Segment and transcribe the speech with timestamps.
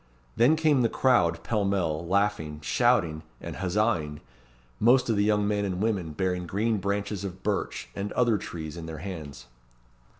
[0.35, 4.21] Then came the crowd, pellmell, laughing, shouting, and huzzaing,
[4.79, 8.77] most of the young men and women bearing green branches of birch and other trees
[8.77, 9.45] in their hands.